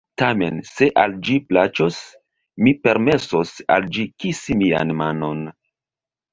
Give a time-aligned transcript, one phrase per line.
[0.19, 1.99] "Tamen se al ĝi plaĉos,
[2.65, 5.49] mi permesos al ĝi kisi mian manon."